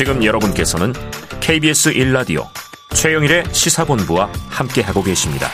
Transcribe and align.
지금 0.00 0.24
여러분께서는 0.24 0.94
KBS 1.42 1.92
1라디오 1.92 2.46
최영일의 2.94 3.44
시사본부와 3.52 4.32
함께하고 4.48 5.02
계십니다. 5.02 5.48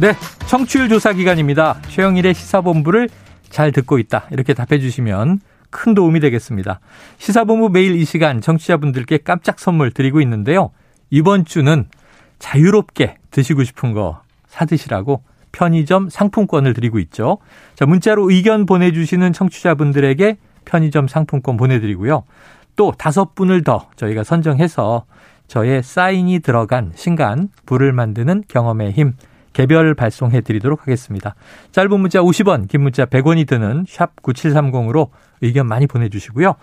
네, 0.00 0.14
청취율 0.48 0.88
조사 0.88 1.12
기간입니다. 1.12 1.80
최영일의 1.90 2.34
시사본부를 2.34 3.08
잘 3.48 3.70
듣고 3.70 4.00
있다. 4.00 4.26
이렇게 4.32 4.54
답해 4.54 4.80
주시면 4.80 5.38
큰 5.70 5.94
도움이 5.94 6.18
되겠습니다. 6.18 6.80
시사본부 7.18 7.68
매일 7.68 7.94
이 7.94 8.04
시간 8.04 8.40
청취자분들께 8.40 9.18
깜짝 9.18 9.60
선물 9.60 9.92
드리고 9.92 10.20
있는데요. 10.20 10.72
이번 11.10 11.44
주는 11.44 11.86
자유롭게 12.40 13.18
드시고 13.30 13.62
싶은 13.62 13.92
거 13.92 14.22
사드시라고 14.48 15.22
편의점 15.52 16.08
상품권을 16.08 16.74
드리고 16.74 16.98
있죠. 17.00 17.38
자, 17.74 17.86
문자로 17.86 18.30
의견 18.30 18.66
보내주시는 18.66 19.32
청취자분들에게 19.32 20.38
편의점 20.64 21.06
상품권 21.06 21.56
보내드리고요. 21.56 22.24
또 22.76 22.92
다섯 22.96 23.34
분을 23.34 23.62
더 23.62 23.88
저희가 23.96 24.24
선정해서 24.24 25.04
저의 25.46 25.82
사인이 25.82 26.38
들어간 26.40 26.92
신간 26.94 27.48
불을 27.66 27.92
만드는 27.92 28.44
경험의 28.48 28.92
힘 28.92 29.14
개별 29.52 29.94
발송해 29.94 30.42
드리도록 30.42 30.82
하겠습니다. 30.82 31.34
짧은 31.72 32.00
문자 32.00 32.20
50원, 32.20 32.68
긴 32.68 32.82
문자 32.82 33.04
100원이 33.04 33.48
드는 33.48 33.84
샵 33.88 34.14
9730으로 34.22 35.08
의견 35.40 35.66
많이 35.66 35.88
보내주시고요. 35.88 36.54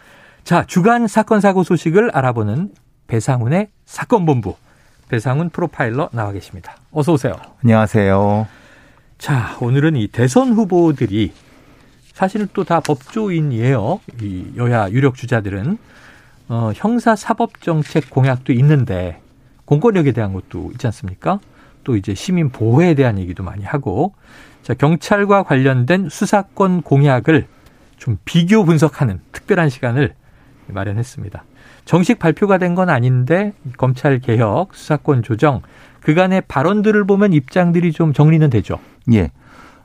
자, 0.45 0.63
주간 0.63 1.07
사건 1.07 1.41
사고 1.41 1.63
소식을 1.63 2.11
알아보는 2.13 2.71
배상훈의 3.07 3.67
사건본부. 3.85 4.55
배상훈 5.09 5.49
프로파일러 5.49 6.09
나와 6.11 6.31
계십니다. 6.31 6.75
어서 6.91 7.13
오세요. 7.13 7.33
안녕하세요. 7.63 8.47
자, 9.17 9.57
오늘은 9.61 9.95
이 9.95 10.07
대선 10.07 10.53
후보들이 10.53 11.33
사실은 12.13 12.47
또 12.53 12.63
다 12.63 12.79
법조인이에요. 12.79 13.99
이 14.21 14.45
여야 14.57 14.89
유력 14.89 15.15
주자들은 15.15 15.77
어, 16.49 16.71
형사 16.75 17.15
사법 17.15 17.61
정책 17.61 18.09
공약도 18.09 18.53
있는데 18.53 19.21
공권력에 19.65 20.11
대한 20.11 20.33
것도 20.33 20.71
있지 20.73 20.87
않습니까? 20.87 21.39
또 21.83 21.95
이제 21.95 22.13
시민 22.15 22.49
보호에 22.49 22.93
대한 22.95 23.17
얘기도 23.19 23.43
많이 23.43 23.63
하고 23.63 24.13
자, 24.63 24.73
경찰과 24.73 25.43
관련된 25.43 26.09
수사권 26.09 26.81
공약을 26.81 27.47
좀 27.97 28.17
비교 28.25 28.65
분석하는 28.65 29.21
특별한 29.31 29.69
시간을 29.69 30.13
마련했습니다. 30.73 31.43
정식 31.85 32.19
발표가 32.19 32.57
된 32.57 32.75
건 32.75 32.89
아닌데 32.89 33.53
검찰 33.77 34.19
개혁, 34.19 34.75
수사권 34.75 35.23
조정 35.23 35.61
그간의 36.01 36.43
발언들을 36.47 37.05
보면 37.05 37.33
입장들이 37.33 37.91
좀 37.91 38.13
정리는 38.13 38.49
되죠. 38.49 38.77
예. 39.13 39.31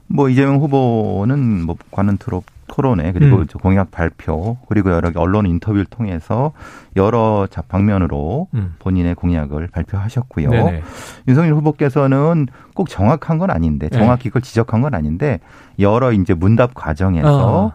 뭐 0.08 0.28
이재명 0.28 0.58
후보는 0.58 1.64
뭐 1.64 1.77
관훈 1.91 2.19
토론 2.19 2.42
토론회 2.69 3.12
그리고 3.12 3.36
음. 3.38 3.47
공약 3.62 3.91
발표 3.91 4.56
그리고 4.69 4.91
여러 4.91 5.10
언론 5.14 5.47
인터뷰를 5.47 5.84
통해서 5.84 6.53
여러 6.97 7.47
자 7.50 7.60
방면으로 7.62 8.48
음. 8.55 8.75
본인의 8.78 9.14
공약을 9.14 9.69
발표하셨고요. 9.69 10.48
네네. 10.50 10.83
윤석열 11.28 11.55
후보께서는 11.55 12.48
꼭 12.75 12.88
정확한 12.88 13.38
건 13.38 13.50
아닌데 13.50 13.88
네. 13.91 13.98
정확히 13.98 14.28
그걸 14.28 14.42
지적한 14.42 14.80
건 14.80 14.94
아닌데 14.94 15.41
여러 15.78 16.12
이제 16.12 16.33
문답 16.34 16.72
과정에서 16.75 17.66
어, 17.66 17.72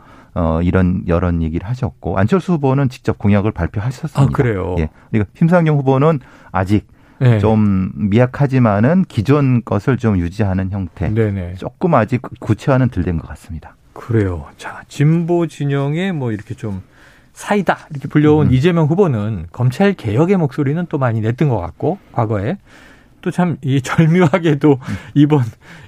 이런 0.63 1.03
여러 1.07 1.31
얘기를 1.41 1.67
하셨고 1.67 2.17
안철수 2.17 2.53
후보는 2.53 2.89
직접 2.89 3.17
공약을 3.17 3.51
발표하셨습니다. 3.51 4.21
아, 4.21 4.27
그래요? 4.35 4.75
예. 4.79 4.89
그리고 5.11 5.25
심상정 5.35 5.77
후보는 5.77 6.19
아직 6.51 6.87
네. 7.19 7.39
좀 7.39 7.91
미약하지만은 7.95 9.05
기존 9.07 9.63
것을 9.63 9.97
좀 9.97 10.17
유지하는 10.17 10.69
형태. 10.71 11.09
네네. 11.09 11.55
조금 11.55 11.95
아직 11.95 12.21
구체화는 12.39 12.89
덜 12.89 13.03
된 13.03 13.17
것 13.17 13.27
같습니다. 13.29 13.75
그래요. 13.93 14.45
자, 14.57 14.83
진보 14.87 15.47
진영의 15.47 16.11
뭐 16.11 16.31
이렇게 16.31 16.53
좀 16.53 16.83
사이다 17.33 17.77
이렇게 17.91 18.07
불려온 18.07 18.47
음. 18.47 18.51
이재명 18.53 18.85
후보는 18.85 19.47
검찰 19.51 19.93
개혁의 19.93 20.37
목소리는 20.37 20.85
또 20.89 20.97
많이 20.97 21.21
냈던 21.21 21.49
것 21.49 21.57
같고 21.59 21.97
과거에 22.11 22.57
또참이 23.27 23.81
절묘하게도 23.81 24.71
음. 24.71 24.95
이번 25.13 25.43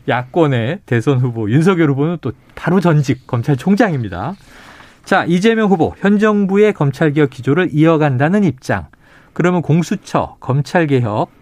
야권의 0.08 0.80
대선 0.86 1.20
후보 1.20 1.50
윤석열 1.50 1.90
후보는 1.92 2.18
또 2.22 2.32
바로 2.56 2.80
전직 2.80 3.28
검찰총장입니다. 3.28 4.36
자, 5.06 5.26
이재명 5.26 5.70
후보 5.70 5.94
현 5.98 6.20
정부의 6.20 6.74
검찰 6.74 7.14
개혁 7.14 7.30
기조를 7.30 7.70
이어간다는 7.72 8.44
입장. 8.44 8.88
그러면 9.34 9.62
공수처 9.62 10.36
검찰 10.40 10.88
개혁 10.88 11.30
이 11.30 11.39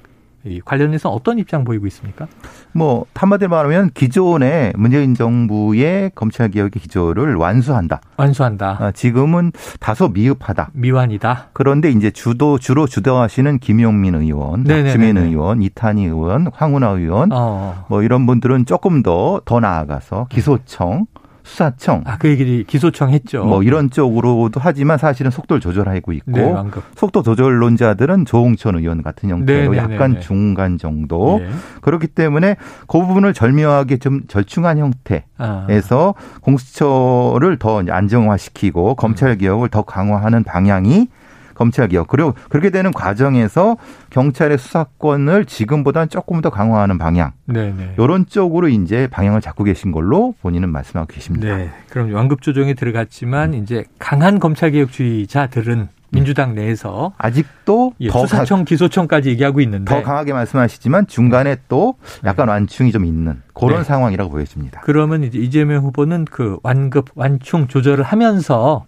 관련해서 0.65 1.09
어떤 1.09 1.39
입장 1.39 1.63
보이고 1.63 1.87
있습니까? 1.87 2.27
뭐 2.71 3.05
한마디로 3.13 3.49
말하면 3.49 3.91
기존의 3.93 4.73
문재인 4.75 5.15
정부의 5.15 6.11
검찰 6.15 6.49
개혁의 6.49 6.81
기조를 6.81 7.35
완수한다. 7.35 8.01
완수한다. 8.17 8.77
아, 8.79 8.91
지금은 8.91 9.51
다소 9.79 10.09
미흡하다. 10.09 10.71
미완이다. 10.73 11.49
그런데 11.53 11.89
이제 11.89 12.11
주도 12.11 12.57
주로 12.57 12.87
주도하시는 12.87 13.59
김용민 13.59 14.15
의원. 14.15 14.63
박주민 14.63 15.17
의원, 15.17 15.61
이탄희 15.61 16.05
의원, 16.05 16.47
황운하 16.53 16.89
의원 16.89 17.29
어. 17.31 17.85
뭐 17.89 18.03
이런 18.03 18.25
분들은 18.25 18.65
조금 18.65 19.03
더더 19.03 19.59
나아가서 19.59 20.27
기소청, 20.29 21.05
수사청 21.47 22.03
아, 22.05 22.17
그 22.17 22.27
얘기 22.27 22.65
기소청 22.65 23.11
했죠. 23.11 23.45
뭐 23.45 23.63
이런 23.63 23.89
쪽으로도 23.89 24.59
하지만 24.61 24.97
사실은 24.97 25.31
속도를 25.31 25.61
조절하고 25.61 26.11
있고 26.11 26.31
네. 26.31 26.53
속도 26.95 27.23
조절론자들은 27.23 28.25
조홍천 28.25 28.75
의원 28.75 29.01
같은 29.01 29.29
형태로 29.29 29.71
네네네네. 29.71 29.93
약간 29.93 30.19
중간 30.19 30.77
정도 30.77 31.39
예. 31.41 31.49
그렇기 31.81 32.07
때문에 32.07 32.57
그 32.87 32.99
부분을 32.99 33.33
절묘하게 33.33 33.97
좀 33.97 34.23
절충한 34.27 34.77
아. 34.77 35.65
형태에서 35.69 36.15
공수처를 36.41 37.57
더 37.57 37.81
안정화시키고 37.89 38.95
검찰 38.95 39.37
개혁을 39.37 39.69
더 39.69 39.83
강화하는 39.83 40.43
방향이 40.43 41.07
검찰 41.57 41.87
개혁 41.87 42.07
그리고 42.07 42.35
그렇게 42.49 42.69
되는 42.69 42.91
과정에서 42.91 43.77
경찰의 44.11 44.59
수사권을 44.59 45.45
지금보다는 45.45 46.09
조금 46.09 46.41
더 46.41 46.51
강화하는 46.51 46.99
방향 46.99 47.31
네네. 47.45 47.95
이런 47.97 48.27
쪽으로 48.27 48.67
이제 48.67 49.07
방향을 49.07 49.41
잡고 49.41 49.63
계신 49.63 49.91
걸로 49.91 50.35
본인은 50.41 50.69
말씀하고 50.69 51.07
계십니다. 51.07 51.57
네. 51.57 51.71
그럼 51.89 52.13
완급 52.13 52.43
조정에 52.43 52.75
들어갔지만 52.75 53.55
이제 53.55 53.85
강한 53.97 54.39
검찰 54.39 54.71
개혁주의자들은 54.71 55.89
민주당 56.09 56.55
내에서 56.55 57.11
아직도 57.17 57.93
예, 57.99 58.07
더, 58.07 58.21
가, 58.21 58.27
수사청, 58.27 58.63
기소청까지 58.63 59.29
얘기하고 59.29 59.59
있는데 59.61 59.93
더 59.93 60.01
강하게 60.01 60.33
말씀하시지만 60.33 61.07
중간에 61.07 61.57
또 61.67 61.95
약간 62.23 62.47
완충이 62.47 62.91
좀 62.91 63.03
있는 63.03 63.41
그런 63.53 63.79
네. 63.79 63.83
상황이라고 63.83 64.29
보여집니다. 64.29 64.81
그러면 64.83 65.23
이제 65.23 65.37
이재명 65.37 65.83
후보는 65.83 66.25
그 66.25 66.59
완급, 66.63 67.09
완충 67.15 67.67
조절을 67.67 68.03
하면서 68.05 68.85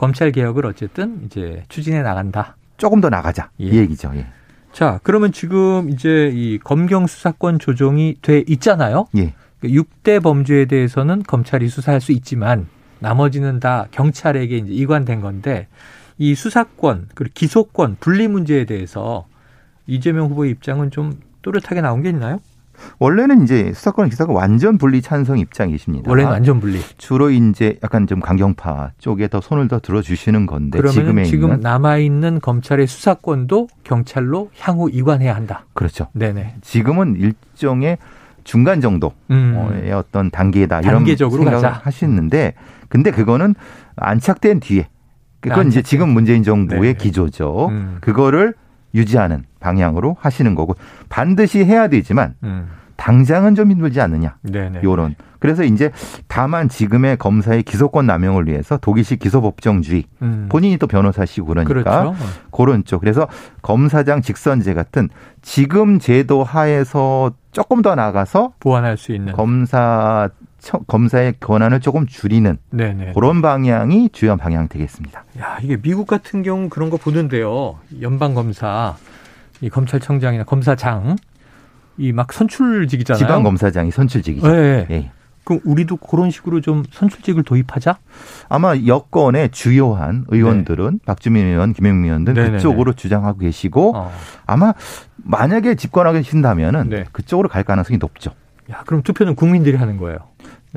검찰 0.00 0.32
개혁을 0.32 0.64
어쨌든 0.64 1.20
이제 1.26 1.62
추진해 1.68 2.00
나간다. 2.00 2.56
조금 2.78 3.02
더 3.02 3.10
나가자 3.10 3.50
예. 3.60 3.64
이 3.66 3.76
얘기죠. 3.76 4.10
예. 4.14 4.26
자, 4.72 4.98
그러면 5.02 5.30
지금 5.30 5.90
이제 5.90 6.30
이 6.32 6.58
검경 6.58 7.06
수사권 7.06 7.58
조정이 7.58 8.16
돼 8.22 8.42
있잖아요. 8.48 9.08
예. 9.18 9.34
6대 9.62 10.22
범죄에 10.22 10.64
대해서는 10.64 11.22
검찰이 11.24 11.68
수사할 11.68 12.00
수 12.00 12.12
있지만 12.12 12.66
나머지는 12.98 13.60
다 13.60 13.88
경찰에게 13.90 14.56
이제 14.56 14.72
이관된 14.72 15.20
건데 15.20 15.68
이 16.16 16.34
수사권 16.34 17.08
그리고 17.14 17.32
기소권 17.34 17.98
분리 18.00 18.26
문제에 18.26 18.64
대해서 18.64 19.26
이재명 19.86 20.28
후보의 20.30 20.50
입장은 20.52 20.92
좀 20.92 21.20
또렷하게 21.42 21.82
나온 21.82 22.00
게 22.02 22.08
있나요? 22.08 22.40
원래는 22.98 23.42
이제 23.42 23.72
수사권 23.72 24.08
기사가 24.08 24.32
완전 24.32 24.78
분리 24.78 25.02
찬성 25.02 25.38
입장이십니다. 25.38 26.10
원래는 26.10 26.30
완전 26.30 26.60
분리. 26.60 26.80
주로 26.98 27.30
이제 27.30 27.78
약간 27.82 28.06
좀 28.06 28.20
강경파 28.20 28.92
쪽에 28.98 29.28
더 29.28 29.40
손을 29.40 29.68
더 29.68 29.78
들어주시는 29.80 30.46
건데 30.46 30.78
그러면 30.78 30.92
지금에 30.92 31.24
지금 31.24 31.60
남아 31.60 31.98
있는 31.98 32.40
검찰의 32.40 32.86
수사권도 32.86 33.68
경찰로 33.84 34.50
향후 34.58 34.90
이관해야 34.90 35.34
한다. 35.34 35.64
그렇죠. 35.74 36.08
네네. 36.12 36.56
지금은 36.62 37.16
일종의 37.16 37.98
중간 38.44 38.80
정도의 38.80 39.12
음. 39.30 39.90
어떤 39.92 40.30
단계다 40.30 40.80
이런 40.80 40.94
단계적으로 40.94 41.42
생각을 41.44 41.62
가자. 41.68 41.80
하시는데 41.84 42.54
근데 42.88 43.10
그거는 43.10 43.54
안착된 43.96 44.60
뒤에 44.60 44.88
그건 45.40 45.68
이제 45.68 45.78
안착된 45.78 45.82
지금 45.84 46.08
문재인 46.10 46.42
정부의 46.42 46.80
네네. 46.80 46.94
기조죠. 46.94 47.68
음. 47.68 47.98
그거를 48.00 48.54
유지하는 48.94 49.44
방향으로 49.60 50.16
하시는 50.20 50.54
거고 50.54 50.74
반드시 51.08 51.64
해야 51.64 51.88
되지만 51.88 52.34
음. 52.42 52.68
당장은 52.96 53.54
좀 53.54 53.70
힘들지 53.70 53.98
않느냐. 54.00 54.36
네네. 54.42 54.80
요런. 54.84 55.14
그래서 55.38 55.64
이제 55.64 55.90
다만 56.28 56.68
지금의 56.68 57.16
검사의 57.16 57.62
기소권 57.62 58.04
남용을 58.06 58.46
위해서 58.46 58.76
독일식 58.76 59.20
기소법정주의 59.20 60.04
음. 60.20 60.48
본인이 60.50 60.76
또 60.76 60.86
변호사시고 60.86 61.46
그러니까 61.46 61.72
그렇죠. 61.72 62.14
그런 62.50 62.84
쪽. 62.84 63.00
그래서 63.00 63.26
검사장 63.62 64.20
직선제 64.20 64.74
같은 64.74 65.08
지금 65.40 65.98
제도 65.98 66.44
하에서 66.44 67.32
조금 67.52 67.80
더 67.80 67.94
나가서 67.94 68.52
보완할 68.60 68.98
수 68.98 69.12
있는. 69.12 69.32
검사 69.32 70.28
처- 70.28 70.39
검사의 70.86 71.34
권한을 71.40 71.80
조금 71.80 72.06
줄이는 72.06 72.58
네네. 72.70 73.12
그런 73.14 73.42
방향이 73.42 74.10
주요한 74.12 74.38
방향 74.38 74.68
되겠습니다. 74.68 75.24
야, 75.40 75.58
이게 75.62 75.76
미국 75.76 76.06
같은 76.06 76.42
경우 76.42 76.68
그런 76.68 76.90
거 76.90 76.96
보는데요. 76.96 77.78
연방 78.00 78.34
검사, 78.34 78.96
이 79.60 79.68
검찰청장이나 79.70 80.44
검사장 80.44 81.16
이 81.98 82.12
막 82.12 82.32
선출직이잖아요. 82.32 83.18
지방 83.18 83.42
검사장이 83.42 83.90
선출직이죠. 83.90 84.46
네. 84.50 84.86
예. 84.90 85.10
그럼 85.44 85.60
우리도 85.64 85.96
그런 85.96 86.30
식으로 86.30 86.60
좀 86.60 86.84
선출직을 86.92 87.42
도입하자? 87.42 87.98
아마 88.48 88.74
여권의 88.76 89.50
주요한 89.50 90.24
의원들은 90.28 90.90
네. 90.92 90.98
박주민 91.04 91.46
의원, 91.46 91.72
김영민 91.72 92.04
의원 92.04 92.24
등 92.24 92.34
네네네. 92.34 92.56
그쪽으로 92.56 92.92
주장하고 92.92 93.38
계시고 93.40 93.96
어. 93.96 94.12
아마 94.46 94.72
만약에 95.16 95.74
집권하게 95.74 96.22
신다면은 96.22 96.88
네. 96.88 97.04
그쪽으로 97.12 97.48
갈 97.48 97.64
가능성이 97.64 97.98
높죠. 97.98 98.30
야, 98.70 98.82
그럼 98.86 99.02
투표는 99.02 99.34
국민들이 99.34 99.76
하는 99.76 99.96
거예요. 99.96 100.18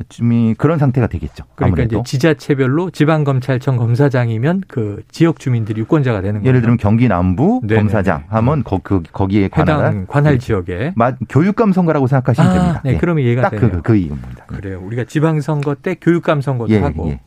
쯤이 0.10 0.56
그런 0.58 0.80
상태가 0.80 1.08
되겠죠. 1.08 1.46
그러니까 1.56 1.66
아무래도 1.82 2.00
이제 2.00 2.04
지자체별로 2.04 2.90
지방 2.90 3.24
검찰청 3.24 3.78
검사장이면 3.78 4.64
그 4.68 5.04
지역 5.12 5.40
주민들이 5.40 5.82
유권자가 5.82 6.22
되는 6.22 6.40
거예요. 6.42 6.48
예를 6.48 6.62
들면 6.62 6.78
경기 6.78 7.08
남부 7.08 7.60
네네네. 7.64 7.80
검사장 7.82 8.24
하면 8.30 8.64
거, 8.64 8.80
그, 8.82 9.04
거기에 9.12 9.50
관한 9.50 9.78
해당 9.80 10.06
관할 10.08 10.40
지역에. 10.40 10.94
마- 10.96 11.14
교육감 11.30 11.74
선거라고 11.74 12.08
생각하시면 12.08 12.50
아, 12.50 12.54
됩니다. 12.54 12.82
네, 12.84 12.94
예. 12.94 12.98
그러면 12.98 13.24
이해가 13.24 13.42
딱 13.44 13.50
되네요. 13.52 13.70
그, 13.72 13.82
그 13.84 13.96
이유입니다. 13.96 14.48
예. 14.52 14.56
그래요. 14.56 14.82
우리가 14.84 15.04
지방 15.04 15.40
선거 15.42 15.76
때 15.76 15.96
교육감 16.02 16.42
선거도 16.42 16.74
예, 16.74 16.80
하고 16.80 17.10
예. 17.10 17.20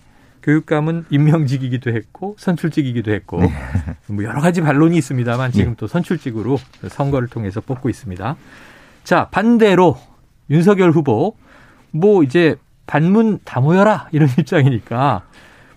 교육감은 0.42 1.06
임명직이기도 1.10 1.90
했고 1.90 2.34
선출직이기도 2.38 3.12
했고 3.12 3.40
네. 3.40 3.52
뭐 4.06 4.24
여러 4.24 4.40
가지 4.40 4.60
반론이 4.60 4.96
있습니다만 4.96 5.52
지금 5.52 5.72
예. 5.72 5.74
또 5.76 5.86
선출직으로 5.86 6.58
선거를 6.88 7.28
통해서 7.28 7.60
뽑고 7.60 7.88
있습니다. 7.88 8.36
자 9.04 9.28
반대로 9.30 9.96
윤석열 10.50 10.90
후보 10.92 11.34
뭐 11.90 12.22
이제 12.22 12.56
반문 12.86 13.38
다 13.44 13.60
모여라 13.60 14.08
이런 14.12 14.28
입장이니까 14.38 15.22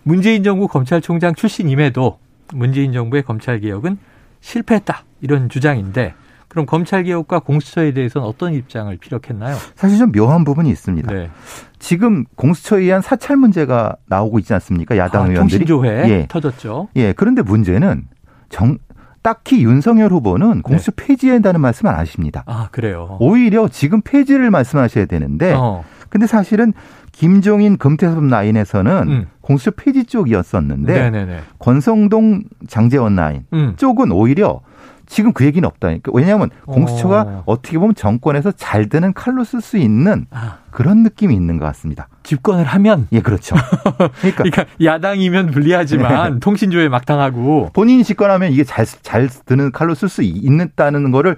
문재인 0.03 0.43
정부 0.43 0.67
검찰총장 0.67 1.35
출신임에도 1.35 2.19
문재인 2.53 2.93
정부의 2.93 3.23
검찰 3.23 3.59
개혁은 3.59 3.97
실패했다 4.41 5.03
이런 5.21 5.49
주장인데 5.49 6.13
그럼 6.47 6.65
검찰 6.65 7.03
개혁과 7.03 7.39
공수처에 7.39 7.93
대해서는 7.93 8.27
어떤 8.27 8.53
입장을 8.55 8.95
피력했나요? 8.97 9.55
사실 9.75 9.99
좀 9.99 10.11
묘한 10.11 10.43
부분이 10.43 10.67
있습니다. 10.71 11.13
네. 11.13 11.29
지금 11.77 12.25
공수처에 12.35 12.81
의한 12.81 13.01
사찰 13.01 13.37
문제가 13.37 13.95
나오고 14.07 14.39
있지 14.39 14.51
않습니까? 14.55 14.97
야당 14.97 15.23
아, 15.25 15.27
의원들이. 15.27 15.65
통신조회 15.65 16.09
예. 16.09 16.25
터졌죠. 16.27 16.89
예. 16.95 17.13
그런데 17.13 17.43
문제는 17.43 18.07
정 18.49 18.79
딱히 19.21 19.63
윤석열 19.63 20.11
후보는 20.11 20.63
공수처 20.63 20.91
폐지한다는 20.95 21.61
말씀 21.61 21.85
안 21.85 21.95
하십니다. 21.95 22.43
아 22.47 22.69
그래요. 22.71 23.17
오히려 23.19 23.67
지금 23.67 24.01
폐지를 24.01 24.49
말씀하셔야 24.49 25.05
되는데 25.05 25.53
어. 25.53 25.83
근데 26.09 26.27
사실은 26.27 26.73
김종인 27.11 27.77
금태섭 27.77 28.23
라인에서는 28.23 29.09
음. 29.09 29.27
공수처 29.41 29.71
폐지 29.71 30.05
쪽이었었는데 30.05 30.93
네네네. 30.93 31.39
권성동 31.59 32.43
장재원 32.67 33.15
라인 33.15 33.45
음. 33.53 33.73
쪽은 33.77 34.11
오히려 34.11 34.61
지금 35.09 35.33
그 35.33 35.43
얘기는 35.43 35.67
없다니까. 35.67 36.11
왜냐하면 36.13 36.51
공수처가 36.67 37.21
어. 37.21 37.43
어떻게 37.47 37.79
보면 37.79 37.95
정권에서 37.95 38.51
잘 38.51 38.89
드는 38.89 39.13
칼로 39.13 39.43
쓸 39.43 39.59
수 39.59 39.77
있는 39.77 40.27
아, 40.29 40.59
그런 40.69 41.01
느낌이 41.01 41.33
있는 41.33 41.57
것 41.57 41.65
같습니다. 41.65 42.07
집권을 42.21 42.63
하면 42.63 43.07
예, 43.11 43.19
그렇죠. 43.19 43.55
그러니까 44.21 44.43
그러니까 44.43 44.65
야당이면 44.81 45.47
불리하지만 45.47 46.33
네. 46.33 46.39
통신조회 46.39 46.89
막 46.89 47.07
당하고 47.07 47.71
본인이 47.73 48.03
집권하면 48.03 48.51
이게 48.51 48.63
잘, 48.63 48.85
잘 48.85 49.27
드는 49.27 49.71
칼로 49.71 49.95
쓸 49.95 50.09
수 50.09 50.21
있다는 50.21 51.09
거를 51.09 51.37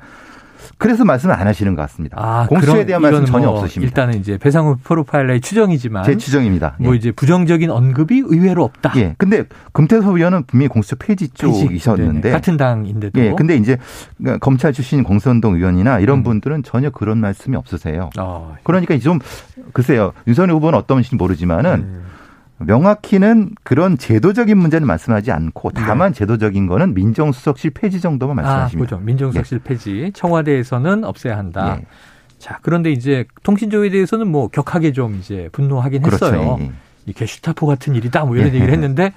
그래서 0.81 1.05
말씀을 1.05 1.35
안 1.35 1.45
하시는 1.45 1.75
것 1.75 1.83
같습니다. 1.83 2.17
아, 2.19 2.47
공수처에 2.47 2.87
대한 2.87 3.03
말씀 3.03 3.23
전혀 3.23 3.45
뭐 3.45 3.59
없으십니다. 3.59 3.87
일단은 3.87 4.19
이제 4.19 4.39
배상훈 4.39 4.77
프로파일러의 4.83 5.39
추정이지만 5.39 6.03
제 6.03 6.17
추정입니다. 6.17 6.75
뭐 6.79 6.93
예. 6.93 6.97
이제 6.97 7.11
부정적인 7.11 7.69
언급이 7.69 8.23
의외로 8.25 8.63
없다. 8.63 8.93
예. 8.95 9.13
근데 9.19 9.43
금태섭 9.73 10.15
의원은 10.15 10.45
분명히 10.47 10.69
공수처 10.69 10.95
폐지. 10.95 11.29
쪽이셨는데 11.29 12.21
네네. 12.21 12.31
같은 12.31 12.57
당인데도 12.57 13.19
예. 13.19 13.33
근데 13.37 13.57
이제 13.57 13.77
검찰 14.39 14.73
출신 14.73 15.03
공선동 15.03 15.53
의원이나 15.53 15.99
이런 15.99 16.19
음. 16.19 16.23
분들은 16.23 16.63
전혀 16.63 16.89
그런 16.89 17.19
말씀이 17.19 17.55
없으세요. 17.55 18.09
어, 18.17 18.55
그러니까 18.63 18.97
좀 18.97 19.19
글쎄요. 19.73 20.13
윤석열 20.25 20.55
후보는 20.55 20.79
어떤 20.79 20.95
분인지 20.95 21.15
모르지만은 21.15 21.73
음. 21.73 22.10
명확히는 22.65 23.51
그런 23.63 23.97
제도적인 23.97 24.57
문제는 24.57 24.87
말씀하지 24.87 25.31
않고 25.31 25.71
네. 25.71 25.81
다만 25.81 26.13
제도적인 26.13 26.67
거는 26.67 26.93
민정수석실 26.93 27.71
폐지 27.71 28.01
정도만 28.01 28.39
아, 28.39 28.41
말씀하십니다. 28.41 28.97
그죠. 28.97 29.05
민정수석실 29.05 29.59
폐지. 29.59 30.11
청와대에서는 30.13 31.03
없애야 31.03 31.37
한다. 31.37 31.77
예. 31.79 31.85
자, 32.39 32.59
그런데 32.61 32.91
이제 32.91 33.25
통신조회에 33.43 33.89
대해서는 33.91 34.27
뭐 34.27 34.47
격하게 34.47 34.93
좀 34.93 35.15
이제 35.15 35.49
분노하긴 35.51 36.01
그렇죠. 36.01 36.25
했어요. 36.25 36.57
예. 36.61 36.71
이 37.05 37.13
게슈타포 37.13 37.65
같은 37.65 37.95
일이다 37.95 38.25
뭐 38.25 38.35
이런 38.35 38.49
예. 38.49 38.53
얘기를 38.55 38.73
했는데 38.73 39.13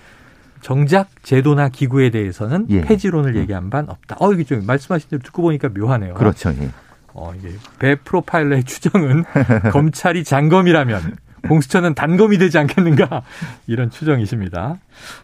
정작 0.60 1.08
제도나 1.22 1.68
기구에 1.68 2.10
대해서는 2.10 2.66
예. 2.70 2.80
폐지론을 2.82 3.36
얘기한 3.36 3.68
바는 3.70 3.90
없다. 3.90 4.16
어 4.18 4.32
이게 4.32 4.44
좀 4.44 4.64
말씀하신 4.66 5.10
대로 5.10 5.22
듣고 5.22 5.42
보니까 5.42 5.68
묘하네요. 5.68 6.14
그렇죠. 6.14 6.50
예. 6.60 6.70
어 7.12 7.32
이게 7.38 7.50
배 7.78 7.94
프로파일러의 7.96 8.64
추정은 8.68 9.24
검찰이 9.72 10.24
장검이라면 10.24 11.16
공수처는 11.48 11.94
단검이 11.94 12.38
되지 12.38 12.58
않겠는가 12.58 13.22
이런 13.66 13.90
추정이십니다. 13.90 14.78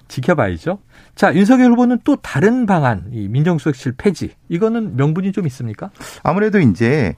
지켜봐야죠. 0.09 0.79
자 1.15 1.35
윤석열 1.35 1.73
후보는 1.73 1.99
또 2.05 2.17
다른 2.17 2.67
방안 2.67 3.05
이 3.13 3.29
민정수석실 3.29 3.93
폐지 3.99 4.31
이거는 4.49 4.97
명분이 4.97 5.33
좀 5.33 5.47
있습니까? 5.47 5.91
아무래도 6.23 6.61
이제 6.61 7.15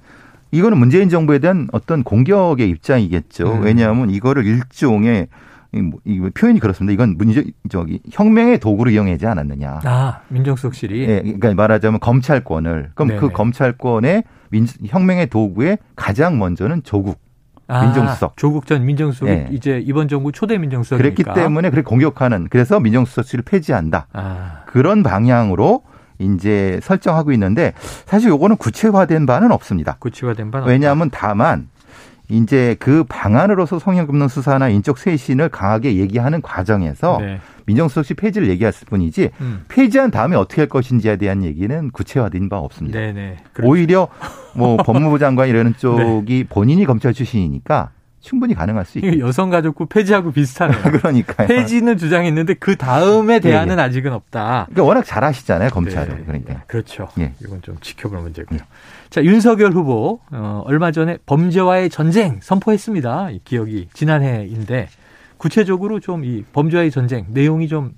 이거는 0.51 0.79
문재인 0.79 1.09
정부에 1.09 1.39
대한 1.39 1.69
어떤 1.73 2.03
공격의 2.03 2.69
입장이겠죠. 2.69 3.55
음. 3.57 3.63
왜냐하면 3.63 4.11
이거를 4.11 4.45
일종의 4.45 5.29
이 5.75 5.81
뭐- 5.81 6.01
이 6.05 6.21
표현이 6.35 6.61
그렇습니다. 6.61 6.93
이건 6.93 7.17
문제 7.17 7.45
저기 7.71 8.01
혁명의 8.11 8.59
도구로 8.59 8.91
이용하지 8.91 9.27
않았느냐. 9.27 9.81
아 9.85 10.21
민정수석실이 10.29 11.01
예, 11.05 11.21
그러니까 11.23 11.55
말하자면 11.55 12.01
검찰권을 12.01 12.91
그럼 12.95 13.09
그 13.09 13.15
네네. 13.23 13.33
검찰권의 13.33 14.25
민, 14.51 14.67
혁명의 14.87 15.29
도구에 15.29 15.79
가장 15.97 16.39
먼저는 16.39 16.83
조국 16.83 17.19
아, 17.69 17.85
민정수석. 17.85 18.37
조국 18.37 18.67
전 18.67 18.85
민정수석이 18.85 19.31
예. 19.31 19.49
이제 19.51 19.83
이번 19.85 20.09
정부 20.09 20.33
초대 20.33 20.59
민정수석이니까 20.59 21.15
그랬기 21.25 21.41
때문에 21.41 21.71
그렇게 21.71 21.85
공격하는 21.85 22.49
그래서 22.51 22.81
민정수석실을 22.81 23.45
폐지한다 23.45 24.07
아, 24.13 24.63
그런 24.67 25.03
방향으로 25.03 25.83
이제 26.19 26.79
설정하고 26.83 27.33
있는데 27.33 27.73
사실 28.07 28.31
요거는 28.31 28.57
구체화된 28.57 29.27
바는 29.27 29.53
없습니다. 29.53 29.97
구체화된 29.99 30.51
바는 30.51 30.69
왜냐하면 30.69 31.11
다만 31.11 31.69
이제 32.33 32.77
그 32.79 33.05
방안으로서 33.05 33.79
성형금융 33.79 34.29
수사나 34.29 34.71
인적 34.71 34.97
쇄신을 34.97 35.51
강하게 35.51 35.97
얘기하는 35.97 36.41
과정에서. 36.41 37.19
네. 37.21 37.39
민정수석실 37.67 38.17
폐지를 38.17 38.49
얘기했을 38.49 38.87
뿐이지 38.89 39.31
음. 39.41 39.65
폐지한 39.69 40.11
다음에 40.11 40.35
어떻게 40.35 40.63
할 40.63 40.69
것인지에 40.69 41.17
대한 41.17 41.45
얘기는 41.45 41.91
구체화된 41.91 42.49
바 42.49 42.59
없습니다. 42.59 42.99
네네. 42.99 43.37
그렇죠. 43.53 43.71
오히려 43.71 44.09
뭐 44.57 44.77
법무부 44.79 45.21
장관 45.21 45.49
이러는 45.49 45.75
쪽이 45.79 46.47
본인이 46.49 46.85
검찰 46.85 47.13
출신이니까 47.13 47.91
충분히 48.23 48.55
가능할 48.55 48.85
수 48.87 48.99
있고 48.99 49.19
여성가족부 49.19 49.87
폐지하고 49.87 50.33
비슷하네요. 50.33 50.81
그러니까요. 50.93 51.49
폐지는 51.49 51.99
주장했는데 51.99 52.55
그 52.55 52.77
다음에 52.77 53.41
대안은 53.41 53.79
아직은 53.79 54.13
없다. 54.13 54.67
그러니까 54.71 54.85
워낙 54.85 55.05
잘하시잖아요 55.05 55.71
검찰을 55.71 56.17
네. 56.19 56.23
그러니까 56.25 56.63
그렇죠. 56.67 57.09
예. 57.19 57.33
이건 57.43 57.61
좀 57.63 57.77
지켜볼 57.81 58.19
문제고요. 58.21 58.61
자 59.11 59.23
윤석열 59.23 59.73
후보 59.73 60.21
어, 60.31 60.63
얼마 60.67 60.91
전에 60.93 61.19
범죄와의 61.27 61.91
전쟁 61.91 62.39
선포했습니다. 62.41 63.31
이 63.31 63.41
기억이 63.45 63.89
지난해인데 63.93 64.89
구체적으로 65.37 65.99
좀 66.01 66.23
이 66.25 66.45
범죄와의 66.53 66.91
전쟁 66.93 67.27
내용이 67.31 67.67
좀 67.67 67.93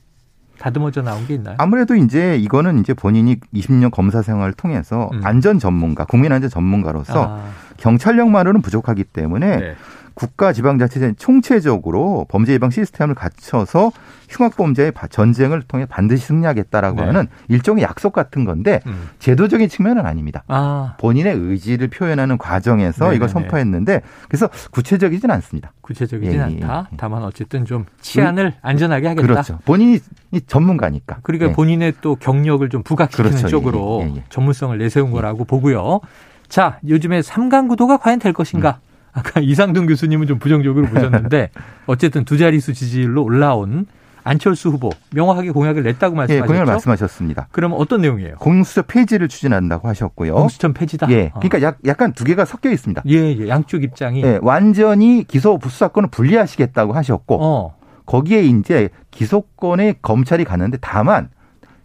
다듬어져 0.59 1.03
나온 1.03 1.27
게 1.27 1.35
있나요? 1.35 1.57
아무래도 1.59 1.95
이제 1.95 2.37
이거는 2.37 2.79
이제 2.79 2.95
본인이 2.95 3.37
20년 3.53 3.91
검사 3.91 4.23
생활을 4.23 4.55
통해서 4.55 5.11
음. 5.13 5.21
안전 5.23 5.59
전문가, 5.59 6.05
국민 6.07 6.33
안전 6.33 6.49
전문가로서 6.49 7.37
아, 7.39 7.51
경찰력만으로는 7.77 8.63
부족하기 8.63 9.05
때문에 9.05 9.57
네. 9.57 9.75
국가 10.15 10.53
지방자치제 10.53 11.15
총체적으로 11.19 12.27
범죄 12.29 12.53
예방 12.53 12.71
시스템을 12.71 13.15
갖춰서 13.15 13.91
흉악범죄의 14.29 14.93
바- 14.93 15.07
전쟁을 15.09 15.63
통해 15.63 15.87
반드시 15.87 16.27
승리하겠다라고 16.27 17.01
네. 17.01 17.07
하는 17.07 17.27
일종의 17.49 17.83
약속 17.85 18.13
같은 18.13 18.45
건데 18.45 18.81
음. 18.87 19.09
제도적인 19.19 19.69
측면은 19.69 20.07
아닙니다. 20.07 20.43
아 20.49 20.95
본인의 20.99 21.35
의지를 21.37 21.89
표현하는 21.89 22.39
과정에서 22.39 23.05
네네네. 23.05 23.17
이걸 23.17 23.29
선포했는데 23.29 24.01
그래서 24.29 24.49
구체적이진 24.71 25.31
않습니다. 25.31 25.73
구체적이진 25.83 26.35
예, 26.35 26.39
예, 26.39 26.43
않다. 26.43 26.89
예. 26.93 26.97
다만 26.97 27.23
어쨌든 27.23 27.65
좀 27.65 27.85
치안을 28.01 28.55
안전하게 28.63 29.09
하겠다. 29.09 29.27
그렇죠. 29.27 29.59
본인이 29.65 29.99
이 30.33 30.41
전문가니까. 30.41 31.19
그러니까 31.23 31.49
예. 31.51 31.53
본인의 31.53 31.95
또 32.01 32.17
경력을 32.17 32.67
좀 32.71 32.83
부각시키는 32.83 33.31
그렇죠. 33.31 33.49
쪽으로 33.49 34.01
예, 34.05 34.11
예, 34.11 34.17
예. 34.17 34.25
전문성을 34.31 34.77
내세운 34.79 35.11
거라고 35.11 35.45
보고요. 35.45 36.01
자, 36.49 36.79
요즘에 36.87 37.23
삼강 37.23 37.69
구도가 37.69 37.97
과연 37.99 38.19
될 38.21 38.33
것인가? 38.33 38.79
음. 38.81 38.94
아까 39.15 39.41
이상돈 39.41 39.87
교수님은 39.87 40.27
좀 40.27 40.39
부정적으로 40.39 40.87
보셨는데 40.87 41.51
어쨌든 41.87 42.25
두 42.25 42.37
자릿수 42.37 42.75
지지율로 42.75 43.23
올라온 43.23 43.87
안철수 44.25 44.71
후보 44.71 44.91
명확하게 45.13 45.51
공약을 45.51 45.83
냈다고 45.83 46.15
예, 46.15 46.17
말씀하셨죠. 46.17 46.47
공약을 46.47 46.67
말씀하셨습니다. 46.67 47.49
그럼 47.53 47.75
어떤 47.77 48.01
내용이에요? 48.01 48.37
공수처 48.37 48.83
폐지를 48.83 49.29
추진한다고 49.29 49.87
하셨고요. 49.87 50.35
공수처 50.35 50.73
폐지다. 50.73 51.11
예, 51.11 51.31
어. 51.35 51.41
그러니까 51.41 51.63
약, 51.63 51.79
약간 51.87 52.13
두 52.13 52.25
개가 52.25 52.45
섞여 52.47 52.71
있습니다. 52.71 53.03
예, 53.07 53.13
예, 53.13 53.49
양쪽 53.49 53.85
입장이 53.85 54.23
예, 54.25 54.39
완전히 54.43 55.25
기소 55.25 55.59
부수 55.59 55.79
사건을 55.79 56.09
분리하시겠다고 56.09 56.95
하셨고 56.95 57.39
어, 57.41 57.77
거기에 58.07 58.43
이제 58.45 58.89
기소권에 59.11 59.97
검찰이 60.01 60.45
갔는데 60.45 60.79
다만 60.81 61.29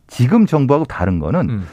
지금 0.07 0.45
정부하고 0.45 0.85
다른 0.85 1.19
거는 1.19 1.49
음, 1.49 1.65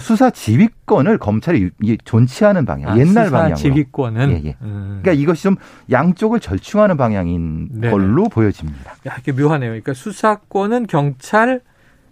수사 0.00 0.30
지휘권을 0.30 1.18
검찰이 1.18 1.70
존치하는 2.04 2.66
방향, 2.66 2.92
아, 2.92 2.98
옛날 2.98 3.30
방향으로. 3.30 3.56
지휘권은 3.56 4.30
예, 4.30 4.48
예. 4.48 4.56
음. 4.62 5.00
그러니까 5.02 5.12
이것이 5.22 5.44
좀 5.44 5.56
양쪽을 5.90 6.40
절충하는 6.40 6.96
방향인 6.96 7.68
네네. 7.72 7.90
걸로 7.90 8.24
보여집니다. 8.24 8.94
야, 9.06 9.16
이게 9.18 9.32
묘하네요. 9.32 9.70
그러니까 9.70 9.94
수사권은 9.94 10.86
경찰, 10.86 11.62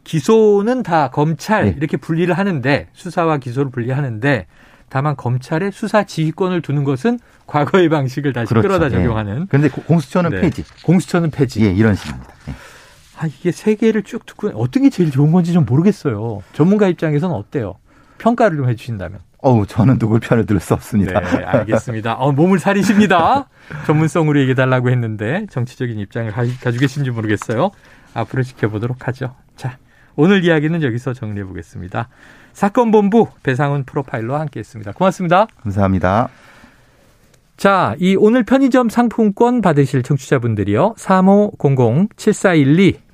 기소는 0.04 0.82
다 0.82 1.10
검찰 1.10 1.64
네. 1.66 1.74
이렇게 1.76 1.96
분리를 1.96 2.32
하는데 2.32 2.88
수사와 2.92 3.38
기소를 3.38 3.70
분리하는데 3.70 4.46
다만 4.88 5.16
검찰의 5.16 5.72
수사 5.72 6.04
지휘권을 6.04 6.62
두는 6.62 6.84
것은 6.84 7.18
과거의 7.46 7.88
방식을 7.88 8.32
다시 8.32 8.54
끌어다 8.54 8.88
적용하는 8.88 9.46
그런데 9.48 9.68
공수처는 9.68 10.30
네. 10.30 10.40
폐지. 10.42 10.64
공수처는 10.84 11.30
폐지. 11.30 11.64
예, 11.64 11.70
이런 11.70 11.94
식입니다. 11.96 12.28
예. 13.16 13.20
아, 13.20 13.26
이게 13.26 13.50
세 13.52 13.74
개를 13.74 14.02
쭉 14.02 14.24
듣고 14.26 14.48
어떤 14.54 14.82
게 14.82 14.90
제일 14.90 15.10
좋은 15.10 15.32
건지 15.32 15.52
좀 15.52 15.64
모르겠어요. 15.64 16.42
전문가 16.52 16.88
입장에서는 16.88 17.34
어때요? 17.34 17.76
평가를 18.18 18.56
좀 18.56 18.68
해주신다면. 18.68 19.20
어우, 19.38 19.66
저는 19.66 19.98
누굴 19.98 20.18
편을 20.20 20.46
들수 20.46 20.68
네, 20.68 20.74
없습니다. 20.74 21.20
알겠습니다. 21.46 22.14
어, 22.14 22.32
몸을 22.32 22.58
사리십니다. 22.58 23.48
전문성으로 23.86 24.40
얘기해달라고 24.40 24.90
했는데 24.90 25.46
정치적인 25.50 25.98
입장을 25.98 26.30
가- 26.32 26.42
가지고 26.62 26.80
계신지 26.80 27.10
모르겠어요. 27.10 27.70
앞으로 28.14 28.42
지켜보도록 28.42 29.06
하죠. 29.08 29.34
자, 29.56 29.78
오늘 30.16 30.42
이야기는 30.44 30.82
여기서 30.82 31.12
정리해 31.12 31.44
보겠습니다. 31.46 32.08
사건 32.54 32.90
본부 32.90 33.28
배상훈 33.42 33.84
프로파일러와 33.84 34.40
함께했습니다. 34.40 34.92
고맙습니다. 34.92 35.46
감사합니다. 35.62 36.28
자, 37.58 37.94
이 37.98 38.16
오늘 38.18 38.42
편의점 38.42 38.88
상품권 38.88 39.60
받으실 39.60 40.02
청취자분들이요. 40.02 40.94